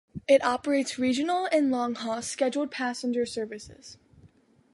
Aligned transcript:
It 0.27 0.43
operates 0.43 0.97
regional 0.97 1.47
and 1.51 1.69
long-haul 1.69 2.23
scheduled 2.23 2.71
passenger 2.71 3.23
services. 3.27 3.99